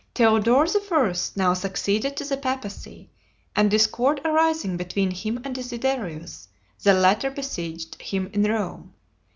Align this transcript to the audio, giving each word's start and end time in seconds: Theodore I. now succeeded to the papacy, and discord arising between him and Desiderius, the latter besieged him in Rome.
Theodore 0.15 0.65
I. 0.95 1.13
now 1.35 1.53
succeeded 1.53 2.17
to 2.17 2.25
the 2.25 2.35
papacy, 2.35 3.11
and 3.55 3.69
discord 3.69 4.19
arising 4.25 4.75
between 4.75 5.11
him 5.11 5.39
and 5.43 5.53
Desiderius, 5.53 6.47
the 6.81 6.95
latter 6.95 7.29
besieged 7.29 8.01
him 8.01 8.27
in 8.33 8.41
Rome. 8.45 8.95